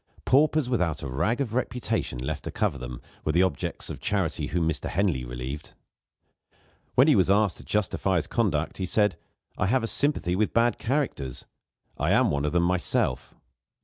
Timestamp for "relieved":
5.23-5.75